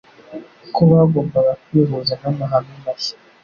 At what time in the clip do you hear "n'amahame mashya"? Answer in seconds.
2.21-3.15